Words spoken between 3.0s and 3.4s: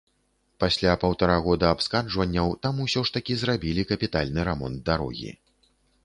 ж такі